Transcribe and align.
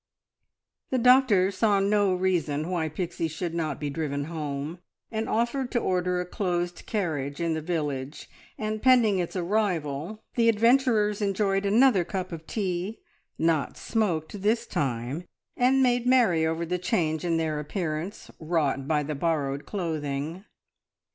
The 0.89 0.97
doctor 0.97 1.51
saw 1.51 1.79
no 1.79 2.11
reason 2.15 2.71
why 2.71 2.89
Pixie 2.89 3.27
should 3.27 3.53
not 3.53 3.79
be 3.79 3.91
driven 3.91 4.23
home, 4.23 4.79
and 5.11 5.29
offered 5.29 5.69
to 5.73 5.79
order 5.79 6.19
a 6.19 6.25
closed 6.25 6.87
carriage 6.87 7.39
in 7.39 7.53
the 7.53 7.61
village, 7.61 8.27
and 8.57 8.81
pending 8.81 9.19
its 9.19 9.35
arrival, 9.35 10.23
the 10.33 10.49
adventurers 10.49 11.21
enjoyed 11.21 11.67
another 11.67 12.03
cup 12.03 12.31
of 12.31 12.47
tea, 12.47 12.97
not 13.37 13.77
smoked 13.77 14.41
this 14.41 14.65
time, 14.65 15.25
and 15.55 15.83
made 15.83 16.07
merry 16.07 16.47
over 16.47 16.65
the 16.65 16.79
change 16.79 17.23
in 17.23 17.37
their 17.37 17.59
appearance, 17.59 18.31
wrought 18.39 18.87
by 18.87 19.03
the 19.03 19.13
borrowed 19.13 19.67
clothing. 19.67 20.45